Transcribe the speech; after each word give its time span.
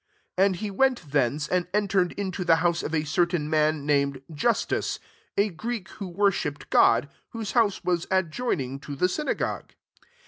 7 0.35 0.45
And 0.47 0.55
he 0.55 0.71
went 0.71 1.11
thence, 1.11 1.47
and 1.47 1.67
entered 1.75 2.13
into 2.13 2.43
the 2.43 2.55
house 2.55 2.81
of 2.81 2.95
a 2.95 3.03
certain 3.03 3.47
man 3.47 3.85
named 3.85 4.23
Justus, 4.33 4.99
a 5.37 5.49
Greek 5.49 5.89
who 5.89 6.07
worshipped 6.07 6.71
God, 6.71 7.07
whose 7.33 7.51
house 7.51 7.83
was 7.83 8.07
adjoin^ 8.07 8.57
ihg 8.59 8.81
to 8.81 8.95
the 8.95 9.07
synagogue. 9.07 9.73